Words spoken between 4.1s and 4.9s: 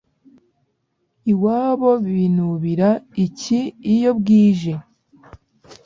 bwije